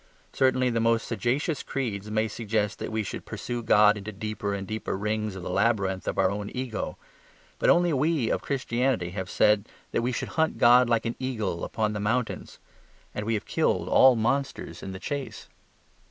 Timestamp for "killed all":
13.45-14.15